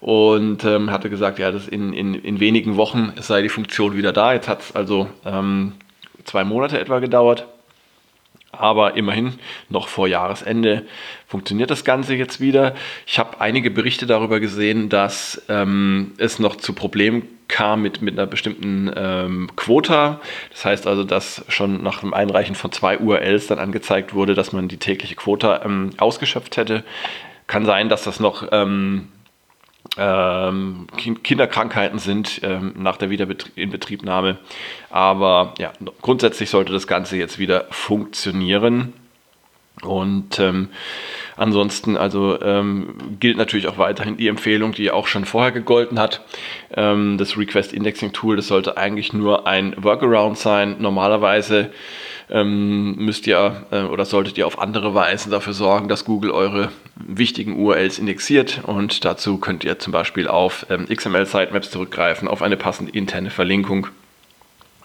und 0.00 0.64
ähm, 0.64 0.90
hatte 0.90 1.10
gesagt, 1.10 1.38
ja, 1.38 1.50
das 1.52 1.68
in, 1.68 1.92
in, 1.92 2.14
in 2.14 2.40
wenigen 2.40 2.76
Wochen 2.76 3.12
sei 3.20 3.42
die 3.42 3.48
Funktion 3.48 3.96
wieder 3.96 4.12
da. 4.12 4.32
Jetzt 4.32 4.48
hat 4.48 4.60
es 4.60 4.74
also 4.74 5.08
ähm, 5.24 5.72
zwei 6.24 6.44
Monate 6.44 6.80
etwa 6.80 6.98
gedauert. 7.00 7.46
Aber 8.52 8.96
immerhin 8.96 9.38
noch 9.68 9.88
vor 9.88 10.08
Jahresende 10.08 10.84
funktioniert 11.26 11.70
das 11.70 11.84
Ganze 11.84 12.14
jetzt 12.14 12.40
wieder. 12.40 12.74
Ich 13.06 13.18
habe 13.18 13.40
einige 13.40 13.70
Berichte 13.70 14.06
darüber 14.06 14.40
gesehen, 14.40 14.88
dass 14.88 15.42
ähm, 15.48 16.12
es 16.18 16.38
noch 16.40 16.56
zu 16.56 16.72
Problemen 16.72 17.28
kam 17.46 17.82
mit, 17.82 18.02
mit 18.02 18.18
einer 18.18 18.26
bestimmten 18.26 18.90
ähm, 18.94 19.50
Quota. 19.56 20.20
Das 20.50 20.64
heißt 20.64 20.86
also, 20.86 21.04
dass 21.04 21.44
schon 21.48 21.82
nach 21.82 22.00
dem 22.00 22.12
Einreichen 22.12 22.54
von 22.54 22.72
zwei 22.72 22.98
URLs 22.98 23.46
dann 23.46 23.58
angezeigt 23.58 24.14
wurde, 24.14 24.34
dass 24.34 24.52
man 24.52 24.68
die 24.68 24.78
tägliche 24.78 25.14
Quota 25.14 25.62
ähm, 25.64 25.90
ausgeschöpft 25.98 26.56
hätte. 26.56 26.84
Kann 27.46 27.66
sein, 27.66 27.88
dass 27.88 28.04
das 28.04 28.20
noch 28.20 28.46
ähm, 29.96 30.86
Kinderkrankheiten 31.22 31.98
sind 31.98 32.40
ähm, 32.42 32.74
nach 32.76 32.96
der 32.96 33.10
Wiederinbetriebnahme. 33.10 34.38
Aber 34.90 35.54
ja, 35.58 35.72
grundsätzlich 36.00 36.50
sollte 36.50 36.72
das 36.72 36.86
Ganze 36.86 37.16
jetzt 37.16 37.38
wieder 37.38 37.66
funktionieren. 37.70 38.92
Und 39.82 40.38
ähm, 40.38 40.68
ansonsten, 41.36 41.96
also 41.96 42.40
ähm, 42.42 43.16
gilt 43.18 43.38
natürlich 43.38 43.66
auch 43.66 43.78
weiterhin 43.78 44.16
die 44.16 44.28
Empfehlung, 44.28 44.72
die 44.72 44.90
auch 44.90 45.06
schon 45.06 45.24
vorher 45.24 45.52
gegolten 45.52 45.98
hat. 45.98 46.22
Ähm, 46.76 47.16
das 47.16 47.38
Request 47.38 47.72
Indexing 47.72 48.12
Tool, 48.12 48.36
das 48.36 48.48
sollte 48.48 48.76
eigentlich 48.76 49.12
nur 49.12 49.46
ein 49.46 49.74
Workaround 49.82 50.36
sein. 50.36 50.76
Normalerweise 50.80 51.72
ähm, 52.30 52.96
müsst 52.96 53.26
ihr 53.26 53.66
äh, 53.70 53.82
oder 53.82 54.04
solltet 54.04 54.38
ihr 54.38 54.46
auf 54.46 54.58
andere 54.58 54.94
Weise 54.94 55.30
dafür 55.30 55.52
sorgen, 55.52 55.88
dass 55.88 56.04
Google 56.04 56.30
eure 56.30 56.70
wichtigen 56.96 57.58
URLs 57.58 57.98
indexiert 57.98 58.60
und 58.64 59.04
dazu 59.04 59.38
könnt 59.38 59.64
ihr 59.64 59.78
zum 59.78 59.92
Beispiel 59.92 60.28
auf 60.28 60.66
ähm, 60.70 60.86
XML-Sitemaps 60.86 61.70
zurückgreifen, 61.70 62.28
auf 62.28 62.42
eine 62.42 62.56
passende 62.56 62.92
interne 62.92 63.30
Verlinkung. 63.30 63.88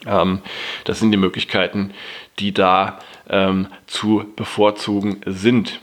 Ähm, 0.06 0.40
das 0.84 0.98
sind 1.00 1.10
die 1.12 1.18
Möglichkeiten, 1.18 1.92
die 2.38 2.52
da 2.52 2.98
ähm, 3.28 3.68
zu 3.86 4.24
bevorzugen 4.36 5.20
sind. 5.26 5.80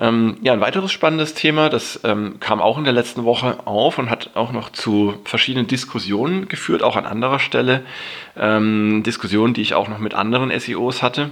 Ähm, 0.00 0.38
ja, 0.40 0.54
ein 0.54 0.62
weiteres 0.62 0.90
spannendes 0.92 1.34
Thema, 1.34 1.68
das 1.68 2.00
ähm, 2.04 2.40
kam 2.40 2.62
auch 2.62 2.78
in 2.78 2.84
der 2.84 2.92
letzten 2.94 3.24
Woche 3.24 3.58
auf 3.66 3.98
und 3.98 4.08
hat 4.08 4.30
auch 4.34 4.50
noch 4.50 4.70
zu 4.70 5.14
verschiedenen 5.24 5.66
Diskussionen 5.66 6.48
geführt, 6.48 6.82
auch 6.82 6.96
an 6.96 7.04
anderer 7.04 7.38
Stelle. 7.38 7.82
Ähm, 8.34 9.02
Diskussionen, 9.04 9.52
die 9.52 9.60
ich 9.60 9.74
auch 9.74 9.88
noch 9.88 9.98
mit 9.98 10.14
anderen 10.14 10.58
SEOs 10.58 11.02
hatte. 11.02 11.30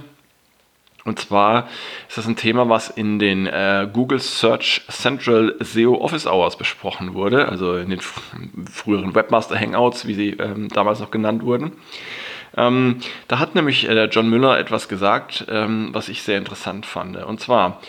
Und 1.03 1.17
zwar 1.17 1.67
ist 2.07 2.19
das 2.19 2.27
ein 2.27 2.35
Thema, 2.35 2.69
was 2.69 2.89
in 2.89 3.17
den 3.17 3.47
äh, 3.47 3.89
Google 3.91 4.19
Search 4.19 4.83
Central 4.87 5.55
SEO 5.59 5.95
Office 5.95 6.27
Hours 6.27 6.55
besprochen 6.55 7.15
wurde, 7.15 7.49
also 7.49 7.75
in 7.77 7.89
den 7.89 8.01
früheren 8.01 9.15
Webmaster 9.15 9.59
Hangouts, 9.59 10.05
wie 10.05 10.13
sie 10.13 10.29
ähm, 10.31 10.67
damals 10.69 10.99
noch 10.99 11.09
genannt 11.09 11.43
wurden. 11.43 11.71
Ähm, 12.55 12.97
da 13.27 13.39
hat 13.39 13.55
nämlich 13.55 13.89
äh, 13.89 14.05
John 14.05 14.29
Müller 14.29 14.59
etwas 14.59 14.87
gesagt, 14.87 15.45
ähm, 15.49 15.89
was 15.93 16.09
ich 16.09 16.21
sehr 16.21 16.37
interessant 16.37 16.85
fand. 16.85 17.17
Und 17.17 17.39
zwar, 17.39 17.79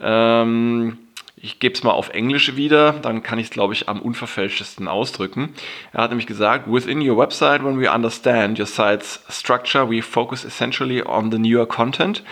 ähm, 0.00 0.98
ich 1.40 1.60
gebe 1.60 1.74
es 1.74 1.82
mal 1.82 1.92
auf 1.92 2.10
Englisch 2.10 2.56
wieder, 2.56 2.92
dann 2.92 3.22
kann 3.22 3.38
ich 3.38 3.46
es, 3.46 3.50
glaube 3.50 3.72
ich, 3.72 3.88
am 3.88 4.00
unverfälschtesten 4.00 4.88
ausdrücken. 4.88 5.54
Er 5.92 6.02
hat 6.02 6.10
nämlich 6.10 6.26
gesagt, 6.26 6.64
within 6.66 7.00
your 7.00 7.16
website, 7.16 7.64
when 7.64 7.80
we 7.80 7.90
understand 7.90 8.58
your 8.58 8.66
site's 8.66 9.20
structure, 9.30 9.88
we 9.88 10.02
focus 10.02 10.44
essentially 10.44 11.02
on 11.02 11.30
the 11.30 11.38
newer 11.38 11.66
content 11.66 12.22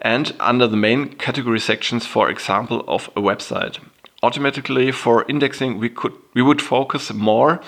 and 0.00 0.34
under 0.40 0.68
the 0.68 0.76
main 0.76 1.16
category 1.16 1.60
sections, 1.60 2.06
for 2.06 2.28
example, 2.28 2.84
of 2.86 3.10
a 3.16 3.20
website. 3.20 3.78
Automatically 4.22 4.92
for 4.92 5.24
indexing, 5.28 5.80
we 5.80 5.88
could 5.88 6.12
we 6.34 6.42
would 6.42 6.62
focus 6.62 7.12
more 7.12 7.60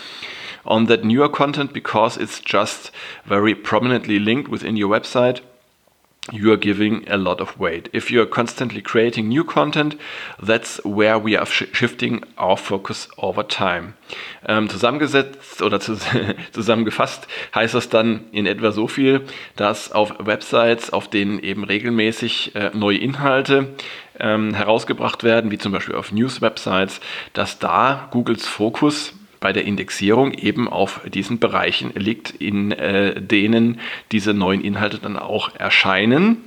on 0.65 0.87
that 0.87 1.05
newer 1.05 1.29
content 1.29 1.73
because 1.73 2.17
it's 2.17 2.41
just 2.41 2.93
very 3.27 3.55
prominently 3.55 4.19
linked 4.19 4.49
within 4.49 4.77
your 4.77 4.89
website 4.89 5.41
you 6.33 6.51
are 6.51 6.57
giving 6.57 7.07
a 7.09 7.17
lot 7.17 7.41
of 7.41 7.59
weight. 7.59 7.89
If 7.93 8.11
you 8.11 8.23
are 8.23 8.27
constantly 8.27 8.81
creating 8.81 9.29
new 9.29 9.45
content, 9.45 9.97
that's 10.43 10.81
where 10.85 11.19
we 11.19 11.37
are 11.37 11.47
sh 11.47 11.65
shifting 11.73 12.23
our 12.39 12.57
focus 12.57 13.09
over 13.17 13.47
time. 13.47 13.95
Ähm, 14.47 14.69
zusammengesetzt 14.71 15.61
oder 15.63 15.81
zu, 15.81 15.97
zusammengefasst 16.53 17.27
heißt 17.55 17.75
das 17.75 17.89
dann 17.89 18.25
in 18.33 18.47
etwa 18.47 18.73
so 18.73 18.89
viel, 18.89 19.23
dass 19.57 19.93
auf 19.93 20.15
Websites, 20.19 20.91
auf 20.91 21.09
denen 21.09 21.39
eben 21.41 21.65
regelmäßig 21.65 22.55
äh, 22.55 22.71
neue 22.73 22.99
Inhalte 22.99 23.75
ähm, 24.19 24.55
herausgebracht 24.55 25.25
werden, 25.25 25.51
wie 25.51 25.59
zum 25.59 25.73
Beispiel 25.73 25.95
auf 25.95 26.13
News-Websites, 26.13 27.01
dass 27.33 27.59
da 27.59 28.09
Googles 28.13 28.47
Fokus 28.47 29.15
bei 29.45 29.53
der 29.53 29.67
Indexierung 29.67 30.33
eben 30.33 30.69
auf 30.69 31.03
diesen 31.05 31.39
Bereichen 31.39 31.93
liegt, 31.95 32.31
in 32.31 32.73
äh, 32.73 33.21
denen 33.21 33.79
diese 34.11 34.33
neuen 34.33 34.63
Inhalte 34.63 34.97
dann 34.97 35.19
auch 35.19 35.55
erscheinen. 35.57 36.39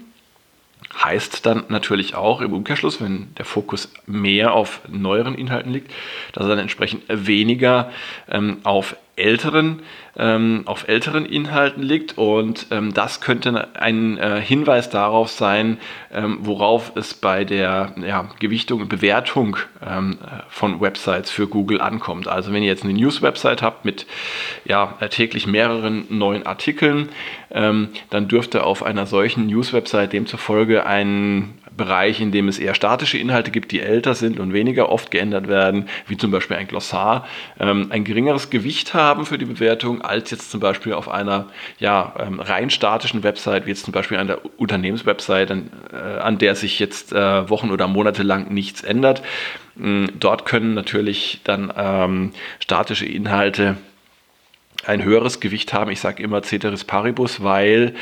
Heißt 1.04 1.46
dann 1.46 1.66
natürlich 1.70 2.16
auch 2.16 2.42
im 2.42 2.54
Umkehrschluss, 2.54 3.00
wenn 3.00 3.36
der 3.38 3.46
Fokus 3.46 3.94
mehr 4.08 4.54
auf 4.54 4.82
neueren 4.88 5.36
Inhalten 5.36 5.72
liegt, 5.72 5.94
dass 6.34 6.46
er 6.46 6.50
dann 6.50 6.58
entsprechend 6.58 7.04
weniger 7.08 7.92
ähm, 8.32 8.62
auf 8.64 8.96
älteren, 9.18 9.82
ähm, 10.18 10.64
auf 10.66 10.88
älteren 10.88 11.26
Inhalten 11.26 11.84
liegt 11.84 12.18
und 12.18 12.68
ähm, 12.72 12.94
das 12.94 13.20
könnte 13.20 13.68
ein 13.76 14.18
äh, 14.18 14.42
Hinweis 14.42 14.90
darauf 14.90 15.30
sein, 15.30 15.78
ähm, 16.14 16.40
worauf 16.42 16.92
es 16.96 17.14
bei 17.14 17.44
der 17.44 17.94
ja, 17.98 18.30
Gewichtung 18.40 18.82
und 18.82 18.90
Bewertung 18.90 19.58
ähm, 19.86 20.18
von 20.50 20.80
Websites 20.80 21.30
für 21.30 21.48
Google 21.48 21.82
ankommt. 21.82 22.28
Also 22.28 22.54
wenn 22.54 22.64
ihr 22.64 22.70
jetzt 22.70 22.84
eine 22.84 22.94
News-Website 22.94 23.62
habt 23.62 23.86
mit 23.86 24.06
ja, 24.66 24.98
täglich 25.10 25.48
mehreren 25.48 26.06
neuen 26.10 26.46
Artikeln, 26.46 27.10
ähm, 27.52 27.90
dann 28.10 28.28
dürfte 28.28 28.64
auf 28.64 28.84
einer 28.84 29.06
solchen 29.06 29.48
News-Website 29.48 30.14
demzufolge 30.14 30.86
ein 30.86 31.56
Bereich, 31.78 32.20
in 32.20 32.32
dem 32.32 32.48
es 32.48 32.60
eher 32.60 32.74
statische 32.74 33.18
Inhalte 33.18 33.52
gibt, 33.52 33.72
die 33.72 33.80
älter 33.80 34.16
sind 34.16 34.40
und 34.40 34.52
weniger 34.52 34.90
oft 34.90 35.12
geändert 35.12 35.48
werden, 35.48 35.88
wie 36.08 36.18
zum 36.18 36.32
Beispiel 36.32 36.58
ein 36.58 36.68
Glossar, 36.68 37.28
ähm, 37.60 37.88
ein 37.92 38.04
geringeres 38.04 38.50
Gewicht 38.50 38.94
haben 38.94 39.26
für 39.26 39.38
die 39.38 39.46
Bewertung 39.46 40.02
als 40.02 40.32
jetzt 40.32 40.52
zum 40.52 40.60
Beispiel 40.60 40.94
auf 40.94 41.08
einer 41.08 41.48
ja, 41.80 42.14
ähm, 42.20 42.40
rein 42.40 42.70
statischen 42.70 43.24
Website, 43.24 43.66
wie 43.66 43.70
jetzt 43.70 43.86
zum 43.86 43.94
Beispiel 43.94 44.18
an 44.18 44.28
der 44.28 44.42
Unternehmenswebsite, 44.60 45.54
an, 45.54 45.70
äh, 45.94 46.20
an 46.20 46.38
der 46.38 46.56
sich 46.56 46.80
jetzt 46.80 47.14
äh, 47.14 47.50
Wochen 47.50 47.72
oder 47.72 47.88
Monate 47.88 48.24
lang 48.24 48.52
nichts 48.54 48.82
ändert. 48.82 49.22
Ähm, 49.80 50.10
dort 50.20 50.46
können 50.46 50.74
natürlich 50.74 51.42
dann 51.44 51.72
ähm, 51.78 52.32
statische 52.60 53.06
Inhalte 53.06 53.78
ein 54.88 55.04
höheres 55.04 55.40
Gewicht 55.40 55.74
haben. 55.74 55.92
Ich 55.92 56.00
sage 56.00 56.24
immer 56.24 56.42
Ceteris 56.42 56.84
Paribus, 56.84 57.44
weil 57.44 57.94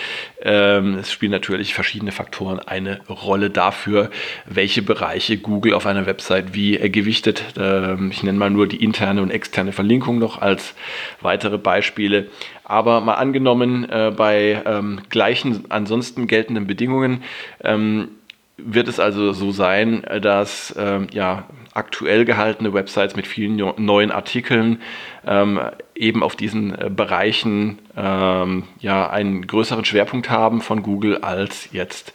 ähm, 0.41 0.95
es 0.95 1.11
spielen 1.11 1.31
natürlich 1.31 1.73
verschiedene 1.73 2.11
Faktoren 2.11 2.59
eine 2.59 3.01
Rolle 3.09 3.49
dafür, 3.49 4.11
welche 4.45 4.81
Bereiche 4.81 5.37
Google 5.37 5.73
auf 5.73 5.85
einer 5.85 6.05
Website 6.05 6.53
wie 6.53 6.77
äh, 6.77 6.89
gewichtet. 6.89 7.43
Ähm, 7.57 8.11
ich 8.11 8.23
nenne 8.23 8.37
mal 8.37 8.49
nur 8.49 8.67
die 8.67 8.83
interne 8.83 9.21
und 9.21 9.31
externe 9.31 9.71
Verlinkung 9.71 10.19
noch 10.19 10.41
als 10.41 10.75
weitere 11.21 11.57
Beispiele. 11.57 12.27
Aber 12.63 13.01
mal 13.01 13.15
angenommen, 13.15 13.89
äh, 13.89 14.11
bei 14.15 14.61
ähm, 14.65 15.01
gleichen 15.09 15.65
ansonsten 15.69 16.27
geltenden 16.27 16.67
Bedingungen 16.67 17.23
ähm, 17.63 18.09
wird 18.57 18.87
es 18.87 18.99
also 18.99 19.33
so 19.33 19.51
sein, 19.51 20.03
dass 20.21 20.73
ähm, 20.77 21.07
ja, 21.11 21.45
aktuell 21.75 22.25
gehaltene 22.25 22.73
Websites 22.73 23.15
mit 23.15 23.27
vielen 23.27 23.55
neuen 23.77 24.11
Artikeln 24.11 24.81
ähm, 25.27 25.59
eben 25.93 26.23
auf 26.23 26.35
diesen 26.35 26.73
äh, 26.73 26.89
Bereichen 26.89 27.79
ähm, 27.97 28.63
ja, 28.79 29.09
einen 29.09 29.45
größeren 29.45 29.85
Schwerpunkt 29.85 30.29
haben 30.29 30.61
von 30.61 30.81
Google 30.81 31.17
als 31.17 31.69
jetzt 31.73 32.13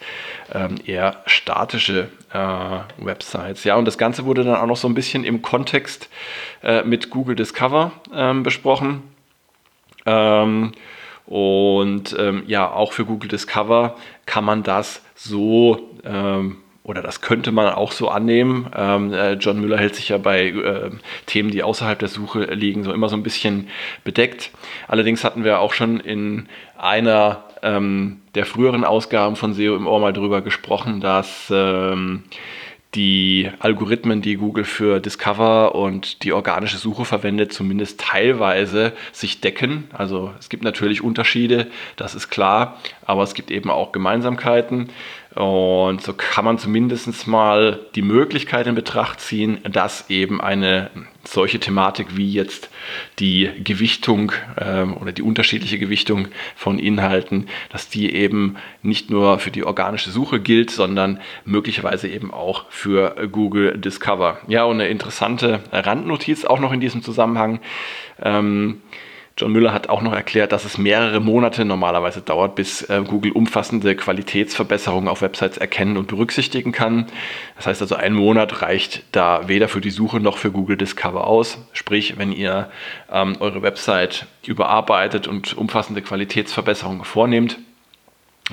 ähm, 0.51 0.75
eher 0.85 1.21
statische 1.27 2.09
äh, 2.33 3.05
Websites. 3.05 3.63
Ja, 3.63 3.75
und 3.75 3.85
das 3.85 3.99
Ganze 3.99 4.25
wurde 4.25 4.43
dann 4.43 4.55
auch 4.55 4.65
noch 4.65 4.77
so 4.77 4.87
ein 4.87 4.95
bisschen 4.95 5.23
im 5.23 5.43
Kontext 5.43 6.09
äh, 6.63 6.83
mit 6.83 7.11
Google 7.11 7.35
Discover 7.35 7.91
ähm, 8.13 8.41
besprochen. 8.41 9.03
Ähm, 10.07 10.71
und 11.27 12.15
ähm, 12.19 12.43
ja, 12.47 12.69
auch 12.69 12.93
für 12.93 13.05
Google 13.05 13.29
Discover 13.29 13.95
kann 14.25 14.43
man 14.43 14.63
das 14.63 15.03
so 15.15 15.91
ähm, 16.03 16.57
oder 16.83 17.01
das 17.01 17.21
könnte 17.21 17.51
man 17.51 17.71
auch 17.73 17.91
so 17.91 18.09
annehmen. 18.09 18.69
Ähm, 18.75 19.13
äh, 19.13 19.33
John 19.33 19.61
Müller 19.61 19.77
hält 19.77 19.95
sich 19.95 20.09
ja 20.09 20.17
bei 20.17 20.47
äh, 20.47 20.89
Themen, 21.27 21.51
die 21.51 21.63
außerhalb 21.63 21.99
der 21.99 22.07
Suche 22.07 22.45
liegen, 22.45 22.83
so 22.83 22.91
immer 22.91 23.07
so 23.07 23.15
ein 23.15 23.23
bisschen 23.23 23.67
bedeckt. 24.03 24.51
Allerdings 24.87 25.23
hatten 25.23 25.43
wir 25.43 25.59
auch 25.59 25.73
schon 25.73 25.99
in 25.99 26.47
einer 26.77 27.43
ähm, 27.61 28.21
der 28.33 28.45
früheren 28.45 28.83
Ausgaben 28.83 29.35
von 29.35 29.53
SEO 29.53 29.75
im 29.75 29.85
Ohr 29.85 29.99
mal 29.99 30.13
drüber 30.13 30.41
gesprochen, 30.41 31.01
dass 31.01 31.51
ähm, 31.53 32.23
die 32.95 33.49
Algorithmen, 33.59 34.21
die 34.21 34.35
Google 34.35 34.65
für 34.65 34.99
Discover 34.99 35.75
und 35.75 36.23
die 36.23 36.33
organische 36.33 36.77
Suche 36.77 37.05
verwendet, 37.05 37.53
zumindest 37.53 38.01
teilweise 38.01 38.93
sich 39.13 39.39
decken. 39.39 39.85
Also 39.93 40.33
es 40.39 40.49
gibt 40.49 40.63
natürlich 40.63 41.01
Unterschiede, 41.01 41.67
das 41.95 42.15
ist 42.15 42.29
klar, 42.29 42.79
aber 43.05 43.23
es 43.23 43.33
gibt 43.33 43.49
eben 43.49 43.69
auch 43.69 43.91
Gemeinsamkeiten. 43.93 44.89
Und 45.35 46.01
so 46.01 46.13
kann 46.13 46.43
man 46.43 46.57
zumindest 46.57 47.25
mal 47.25 47.79
die 47.95 48.01
Möglichkeit 48.01 48.67
in 48.67 48.75
Betracht 48.75 49.21
ziehen, 49.21 49.59
dass 49.63 50.09
eben 50.09 50.41
eine 50.41 50.91
solche 51.23 51.59
Thematik 51.59 52.17
wie 52.17 52.29
jetzt 52.29 52.69
die 53.19 53.49
Gewichtung 53.63 54.33
ähm, 54.57 54.97
oder 54.97 55.13
die 55.13 55.21
unterschiedliche 55.21 55.79
Gewichtung 55.79 56.27
von 56.55 56.79
Inhalten, 56.79 57.47
dass 57.69 57.87
die 57.87 58.13
eben 58.13 58.57
nicht 58.81 59.09
nur 59.09 59.39
für 59.39 59.51
die 59.51 59.63
organische 59.63 60.11
Suche 60.11 60.41
gilt, 60.41 60.69
sondern 60.69 61.21
möglicherweise 61.45 62.09
eben 62.09 62.33
auch 62.33 62.65
für 62.69 63.15
Google 63.31 63.77
Discover. 63.77 64.39
Ja, 64.47 64.65
und 64.65 64.81
eine 64.81 64.89
interessante 64.89 65.61
Randnotiz 65.71 66.43
auch 66.43 66.59
noch 66.59 66.73
in 66.73 66.81
diesem 66.81 67.03
Zusammenhang. 67.03 67.61
Ähm, 68.21 68.81
John 69.41 69.53
Müller 69.53 69.73
hat 69.73 69.89
auch 69.89 70.03
noch 70.03 70.13
erklärt, 70.13 70.51
dass 70.51 70.65
es 70.65 70.77
mehrere 70.77 71.19
Monate 71.19 71.65
normalerweise 71.65 72.21
dauert, 72.21 72.53
bis 72.53 72.83
äh, 72.83 73.01
Google 73.07 73.31
umfassende 73.31 73.95
Qualitätsverbesserungen 73.95 75.09
auf 75.09 75.23
Websites 75.23 75.57
erkennen 75.57 75.97
und 75.97 76.09
berücksichtigen 76.09 76.71
kann. 76.71 77.07
Das 77.55 77.65
heißt 77.65 77.81
also, 77.81 77.95
ein 77.95 78.13
Monat 78.13 78.61
reicht 78.61 79.01
da 79.11 79.47
weder 79.47 79.67
für 79.67 79.81
die 79.81 79.89
Suche 79.89 80.19
noch 80.19 80.37
für 80.37 80.51
Google 80.51 80.77
Discover 80.77 81.25
aus. 81.25 81.57
Sprich, 81.73 82.19
wenn 82.19 82.31
ihr 82.31 82.69
ähm, 83.11 83.35
eure 83.39 83.63
Website 83.63 84.27
überarbeitet 84.45 85.27
und 85.27 85.57
umfassende 85.57 86.03
Qualitätsverbesserungen 86.03 87.03
vornehmt, 87.03 87.57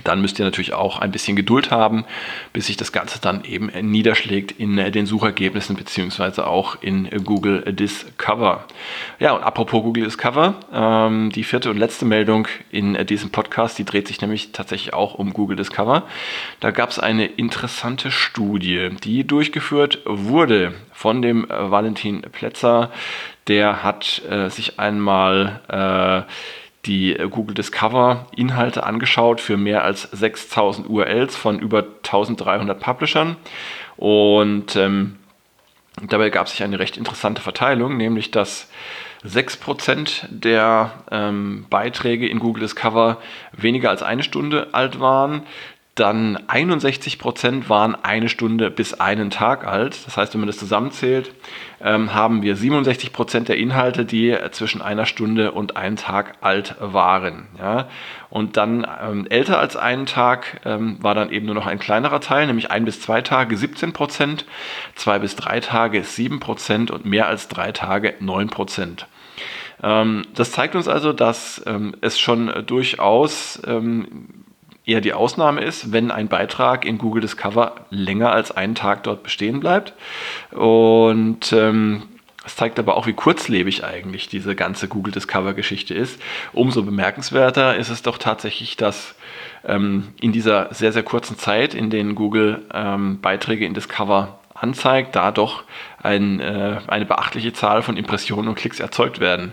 dann 0.04 0.20
müsst 0.20 0.38
ihr 0.38 0.44
natürlich 0.44 0.72
auch 0.72 0.98
ein 0.98 1.10
bisschen 1.10 1.36
Geduld 1.36 1.70
haben, 1.70 2.04
bis 2.52 2.66
sich 2.66 2.76
das 2.76 2.92
Ganze 2.92 3.20
dann 3.20 3.44
eben 3.44 3.70
niederschlägt 3.90 4.52
in 4.52 4.78
äh, 4.78 4.90
den 4.90 5.06
Suchergebnissen 5.06 5.76
beziehungsweise 5.76 6.46
auch 6.46 6.80
in 6.80 7.08
Google 7.24 7.72
Discover. 7.72 8.64
Ja, 9.18 9.32
und 9.32 9.42
apropos 9.42 9.82
Google 9.82 10.04
Discover, 10.04 10.54
ähm, 10.72 11.30
die 11.30 11.44
vierte 11.44 11.70
und 11.70 11.76
letzte 11.76 12.04
Meldung 12.04 12.48
in 12.70 12.94
äh, 12.94 13.04
diesem 13.04 13.30
Podcast, 13.30 13.78
die 13.78 13.84
dreht 13.84 14.08
sich 14.08 14.20
nämlich 14.20 14.52
tatsächlich 14.52 14.94
auch 14.94 15.14
um 15.14 15.32
Google 15.32 15.56
Discover. 15.56 16.04
Da 16.60 16.70
gab 16.70 16.90
es 16.90 16.98
eine 16.98 17.26
interessante 17.26 18.10
Studie, 18.10 18.90
die 19.04 19.26
durchgeführt 19.26 20.00
wurde 20.04 20.74
von 20.92 21.22
dem 21.22 21.50
äh, 21.50 21.70
Valentin 21.70 22.22
Plätzer. 22.22 22.90
Der 23.46 23.82
hat 23.82 24.20
sich 24.48 24.78
einmal 24.78 25.60
äh, 25.68 26.30
die 26.86 27.16
äh, 27.16 27.28
Google 27.28 27.54
Discover 27.54 28.26
Inhalte 28.36 28.84
angeschaut 28.84 29.40
für 29.40 29.56
mehr 29.56 29.84
als 29.84 30.02
6000 30.02 30.88
URLs 30.88 31.36
von 31.36 31.58
über 31.58 31.84
1300 32.04 32.78
Publishern. 32.78 33.36
Und 33.96 34.76
ähm, 34.76 35.16
dabei 36.02 36.30
gab 36.30 36.48
sich 36.48 36.62
eine 36.62 36.78
recht 36.78 36.96
interessante 36.96 37.42
Verteilung, 37.42 37.96
nämlich 37.96 38.30
dass 38.30 38.68
6% 39.26 40.26
der 40.30 40.92
ähm, 41.10 41.66
Beiträge 41.68 42.28
in 42.28 42.38
Google 42.38 42.62
Discover 42.62 43.18
weniger 43.52 43.90
als 43.90 44.02
eine 44.02 44.22
Stunde 44.22 44.68
alt 44.72 45.00
waren, 45.00 45.42
dann 45.98 46.38
61 46.46 47.18
Prozent 47.18 47.68
waren 47.68 47.94
eine 47.94 48.28
Stunde 48.28 48.70
bis 48.70 48.94
einen 48.94 49.30
Tag 49.30 49.66
alt. 49.66 50.06
Das 50.06 50.16
heißt, 50.16 50.34
wenn 50.34 50.40
man 50.40 50.46
das 50.46 50.58
zusammenzählt, 50.58 51.32
ähm, 51.80 52.14
haben 52.14 52.42
wir 52.42 52.56
67 52.56 53.12
Prozent 53.12 53.48
der 53.48 53.56
Inhalte, 53.56 54.04
die 54.04 54.36
zwischen 54.52 54.80
einer 54.82 55.06
Stunde 55.06 55.52
und 55.52 55.76
einem 55.76 55.96
Tag 55.96 56.36
alt 56.40 56.76
waren. 56.80 57.48
Ja? 57.58 57.88
Und 58.30 58.56
dann 58.56 58.86
ähm, 59.02 59.26
älter 59.28 59.58
als 59.58 59.76
einen 59.76 60.06
Tag 60.06 60.60
ähm, 60.64 60.98
war 61.02 61.14
dann 61.14 61.30
eben 61.30 61.46
nur 61.46 61.54
noch 61.54 61.66
ein 61.66 61.78
kleinerer 61.78 62.20
Teil, 62.20 62.46
nämlich 62.46 62.70
ein 62.70 62.84
bis 62.84 63.00
zwei 63.00 63.20
Tage 63.20 63.56
17 63.56 63.92
Prozent, 63.92 64.44
zwei 64.94 65.18
bis 65.18 65.36
drei 65.36 65.60
Tage 65.60 66.04
7 66.04 66.40
Prozent 66.40 66.90
und 66.90 67.04
mehr 67.04 67.26
als 67.26 67.48
drei 67.48 67.72
Tage 67.72 68.14
9 68.20 68.48
Prozent. 68.48 69.06
Ähm, 69.82 70.22
das 70.34 70.52
zeigt 70.52 70.74
uns 70.74 70.88
also, 70.88 71.12
dass 71.12 71.62
ähm, 71.66 71.94
es 72.00 72.18
schon 72.18 72.52
durchaus 72.66 73.60
ähm, 73.66 74.44
eher 74.88 75.00
die 75.02 75.12
Ausnahme 75.12 75.60
ist, 75.60 75.92
wenn 75.92 76.10
ein 76.10 76.28
Beitrag 76.28 76.86
in 76.86 76.96
Google 76.96 77.20
Discover 77.20 77.74
länger 77.90 78.32
als 78.32 78.50
einen 78.50 78.74
Tag 78.74 79.02
dort 79.02 79.22
bestehen 79.22 79.60
bleibt. 79.60 79.92
Und 80.50 81.52
ähm, 81.52 82.04
es 82.46 82.56
zeigt 82.56 82.78
aber 82.78 82.96
auch, 82.96 83.06
wie 83.06 83.12
kurzlebig 83.12 83.84
eigentlich 83.84 84.28
diese 84.28 84.56
ganze 84.56 84.88
Google 84.88 85.12
Discover-Geschichte 85.12 85.92
ist. 85.92 86.20
Umso 86.54 86.82
bemerkenswerter 86.82 87.76
ist 87.76 87.90
es 87.90 88.00
doch 88.00 88.16
tatsächlich, 88.16 88.78
dass 88.78 89.14
ähm, 89.66 90.08
in 90.20 90.32
dieser 90.32 90.72
sehr, 90.72 90.92
sehr 90.92 91.02
kurzen 91.02 91.36
Zeit, 91.36 91.74
in 91.74 91.90
denen 91.90 92.14
Google 92.14 92.62
ähm, 92.72 93.20
Beiträge 93.20 93.66
in 93.66 93.74
Discover 93.74 94.38
anzeigt, 94.54 95.14
da 95.14 95.30
doch 95.30 95.64
ein, 96.02 96.40
äh, 96.40 96.78
eine 96.86 97.04
beachtliche 97.04 97.52
Zahl 97.52 97.82
von 97.82 97.98
Impressionen 97.98 98.48
und 98.48 98.54
Klicks 98.54 98.80
erzeugt 98.80 99.20
werden 99.20 99.52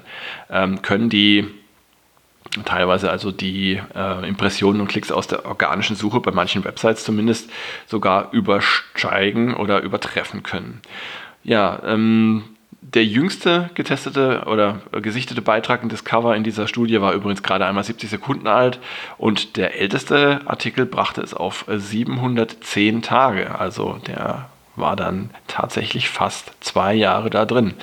ähm, 0.49 0.81
können, 0.81 1.09
die 1.09 1.45
teilweise 2.63 3.09
also 3.09 3.31
die 3.31 3.81
äh, 3.95 4.27
Impressionen 4.27 4.81
und 4.81 4.87
Klicks 4.87 5.11
aus 5.11 5.27
der 5.27 5.45
organischen 5.45 5.95
Suche 5.95 6.19
bei 6.19 6.31
manchen 6.31 6.63
Websites 6.63 7.03
zumindest 7.03 7.49
sogar 7.87 8.31
übersteigen 8.31 9.53
oder 9.55 9.81
übertreffen 9.81 10.43
können. 10.43 10.81
Ja, 11.43 11.81
ähm, 11.85 12.43
der 12.81 13.03
jüngste 13.03 13.71
getestete 13.73 14.43
oder 14.45 14.81
gesichtete 14.91 15.41
Beitrag 15.41 15.81
in 15.81 15.89
Discover 15.89 16.35
in 16.35 16.43
dieser 16.43 16.67
Studie 16.67 17.01
war 17.01 17.13
übrigens 17.13 17.41
gerade 17.41 17.65
einmal 17.65 17.83
70 17.83 18.09
Sekunden 18.09 18.47
alt 18.47 18.79
und 19.17 19.57
der 19.57 19.79
älteste 19.79 20.41
Artikel 20.45 20.85
brachte 20.85 21.21
es 21.21 21.33
auf 21.33 21.65
710 21.67 23.01
Tage. 23.01 23.57
Also 23.57 23.99
der 24.05 24.49
war 24.75 24.95
dann 24.95 25.31
tatsächlich 25.47 26.09
fast 26.09 26.51
zwei 26.59 26.93
Jahre 26.93 27.29
da 27.29 27.45
drin. 27.45 27.73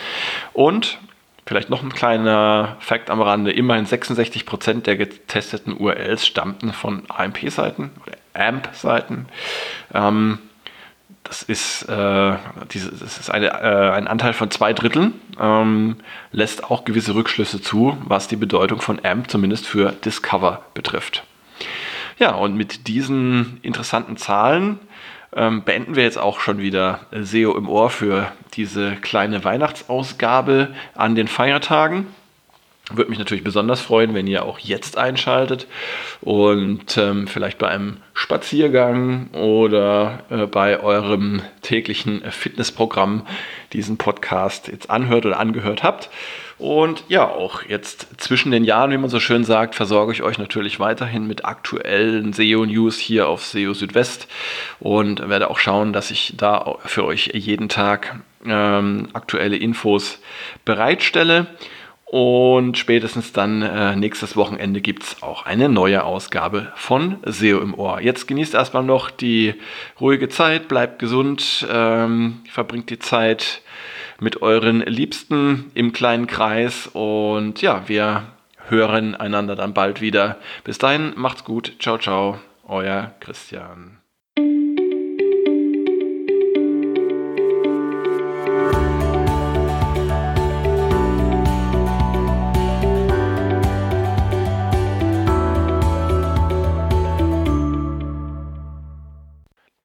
Und 0.53 0.99
Vielleicht 1.45 1.71
noch 1.71 1.83
ein 1.83 1.93
kleiner 1.93 2.77
Fakt 2.79 3.11
am 3.11 3.21
Rande. 3.21 3.53
Immerhin 3.53 3.87
66% 3.87 4.83
der 4.83 4.97
getesteten 4.97 5.77
URLs 5.77 6.27
stammten 6.27 6.73
von 6.73 7.03
AMP-Seiten 7.09 7.91
oder 8.03 8.17
AMP-Seiten. 8.35 9.27
Ähm, 9.93 10.39
das 11.25 11.43
ist, 11.43 11.83
äh, 11.85 11.87
das 11.89 12.75
ist 12.75 13.31
eine, 13.31 13.49
äh, 13.49 13.91
ein 13.93 14.07
Anteil 14.07 14.33
von 14.33 14.51
zwei 14.51 14.73
Dritteln, 14.73 15.15
ähm, 15.41 15.97
lässt 16.31 16.65
auch 16.65 16.85
gewisse 16.85 17.15
Rückschlüsse 17.15 17.61
zu, 17.61 17.97
was 18.05 18.29
die 18.29 18.37
Bedeutung 18.37 18.81
von 18.81 19.05
AMP 19.05 19.31
zumindest 19.31 19.67
für 19.67 19.93
Discover 19.93 20.63
betrifft. 20.75 21.25
Ja, 22.19 22.35
und 22.35 22.57
mit 22.57 22.87
diesen 22.87 23.59
interessanten 23.63 24.17
Zahlen 24.17 24.79
ähm, 25.35 25.63
beenden 25.65 25.97
wir 25.97 26.03
jetzt 26.03 26.19
auch 26.19 26.41
schon 26.41 26.59
wieder 26.59 27.01
SEO 27.13 27.57
im 27.57 27.69
Ohr 27.69 27.91
für 27.91 28.31
diese 28.55 28.97
kleine 28.97 29.45
Weihnachtsausgabe 29.45 30.69
an 30.95 31.15
den 31.15 31.29
Feiertagen. 31.29 32.07
Würde 32.91 33.11
mich 33.11 33.19
natürlich 33.19 33.45
besonders 33.45 33.81
freuen, 33.81 34.13
wenn 34.13 34.27
ihr 34.27 34.45
auch 34.45 34.59
jetzt 34.59 34.99
einschaltet 34.99 35.69
und 36.21 36.99
ähm, 36.99 37.29
vielleicht 37.29 37.59
bei 37.59 37.69
einem 37.69 37.99
Spaziergang 38.13 39.31
oder 39.31 40.25
äh, 40.31 40.47
bei 40.47 40.81
eurem 40.81 41.43
täglichen 41.63 42.23
Fitnessprogramm 42.31 43.25
diesen 43.73 43.99
Podcast 43.99 44.67
jetzt 44.67 44.91
anhört 44.91 45.25
oder 45.25 45.39
angehört 45.39 45.85
habt. 45.85 46.11
Und 46.59 47.05
ja, 47.09 47.29
auch 47.29 47.63
jetzt 47.65 48.21
zwischen 48.21 48.53
den 48.53 48.65
Jahren, 48.65 48.91
wie 48.91 48.97
man 48.97 49.11
so 49.11 49.21
schön 49.21 49.45
sagt, 49.45 49.75
versorge 49.75 50.13
ich 50.13 50.23
euch 50.23 50.39
natürlich 50.39 50.79
weiterhin 50.79 51.27
mit 51.27 51.45
aktuellen 51.45 52.33
SEO-News 52.33 52.99
hier 52.99 53.29
auf 53.29 53.45
SEO 53.45 53.75
Südwest 53.75 54.29
und 54.79 55.29
werde 55.29 55.51
auch 55.51 55.59
schauen, 55.59 55.93
dass 55.93 56.11
ich 56.11 56.35
da 56.37 56.77
für 56.85 57.05
euch 57.05 57.31
jeden 57.35 57.69
Tag 57.69 58.21
ähm, 58.45 59.09
aktuelle 59.13 59.57
Infos 59.57 60.21
bereitstelle. 60.65 61.47
Und 62.13 62.77
spätestens 62.77 63.33
dann 63.33 63.63
äh, 63.63 63.97
nächstes 63.97 64.37
Wochenende 64.37 64.83
gibt 64.83 65.03
es 65.03 65.23
auch 65.23 65.47
eine 65.47 65.71
neue 65.71 66.05
Ausgabe 66.05 66.71
von 66.77 67.17
SEO 67.25 67.61
im 67.61 67.73
Ohr. 67.73 68.03
Jetzt 68.03 68.29
genießt 68.29 68.53
erstmal 68.53 68.83
noch 68.83 69.11
die 69.11 69.55
ruhige 69.99 70.29
Zeit, 70.29 70.69
bleibt 70.69 70.99
gesund, 70.99 71.67
ähm, 71.73 72.41
verbringt 72.51 72.91
die 72.91 72.99
Zeit 72.99 73.63
mit 74.21 74.43
euren 74.43 74.81
Liebsten 74.81 75.71
im 75.73 75.95
kleinen 75.95 76.27
Kreis. 76.27 76.87
Und 76.93 77.63
ja, 77.63 77.85
wir 77.87 78.25
hören 78.69 79.15
einander 79.15 79.57
dann 79.57 79.73
bald 79.73 80.03
wieder. 80.03 80.37
Bis 80.65 80.77
dahin, 80.77 81.15
macht's 81.17 81.45
gut. 81.45 81.77
Ciao, 81.79 81.97
ciao. 81.97 82.39
Euer 82.69 83.15
Christian. 83.21 84.02